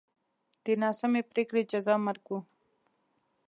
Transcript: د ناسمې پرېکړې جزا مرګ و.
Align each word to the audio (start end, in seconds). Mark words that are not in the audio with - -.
د 0.63 0.65
ناسمې 0.83 1.21
پرېکړې 1.31 1.61
جزا 1.71 1.95
مرګ 2.05 2.25
و. 2.29 2.33